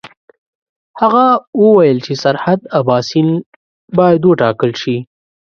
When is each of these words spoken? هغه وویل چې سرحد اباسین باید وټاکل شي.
هغه 1.01 1.25
وویل 1.61 1.97
چې 2.05 2.13
سرحد 2.23 2.59
اباسین 2.79 3.27
باید 3.97 4.21
وټاکل 4.25 4.71
شي. 4.81 4.97